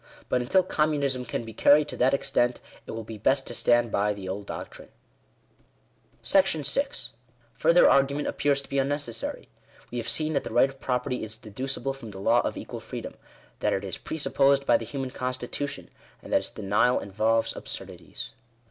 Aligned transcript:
But 0.29 0.41
until 0.41 0.63
Communism 0.63 1.25
can 1.25 1.45
be 1.45 1.53
carried 1.53 1.87
to 1.89 1.97
that 1.97 2.11
extent, 2.11 2.59
it 2.87 2.91
will 2.93 3.03
be 3.03 3.19
best 3.19 3.45
to 3.45 3.53
stand 3.53 3.91
by 3.91 4.15
the 4.15 4.27
old 4.27 4.47
doctrine. 4.47 4.89
§6. 6.23 7.09
Further 7.53 7.87
argument 7.87 8.27
appears 8.27 8.63
to 8.63 8.67
be 8.67 8.79
unnecessary. 8.79 9.47
We 9.91 9.99
have 9.99 10.09
seen 10.09 10.33
that 10.33 10.43
the 10.43 10.49
right 10.51 10.69
of 10.69 10.79
property 10.81 11.21
is 11.23 11.37
deducible 11.37 11.93
from 11.93 12.09
the 12.09 12.19
law 12.19 12.41
of 12.41 12.57
equal 12.57 12.79
freedom— 12.79 13.13
that 13.59 13.73
it 13.73 13.83
is 13.83 13.99
presupposed 13.99 14.65
by 14.65 14.77
the 14.77 14.85
human 14.85 15.11
constitution— 15.11 15.91
and 16.23 16.33
that 16.33 16.39
its 16.39 16.49
denial 16.49 16.97
involves 16.99 17.55
absurdities. 17.55 18.31